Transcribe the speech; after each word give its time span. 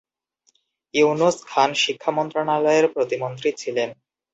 ইউনুস 0.93 1.37
খান 1.47 1.69
শিক্ষা 1.83 2.11
মন্ত্রণালয়ের 2.17 2.85
প্রতিমন্ত্রী 2.95 3.49
ছিলেন। 3.57 3.89